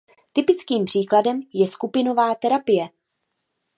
Typickým 0.33 0.85
příkladem 0.85 1.41
je 1.53 1.67
skupinová 1.67 2.35
terapie. 2.35 2.89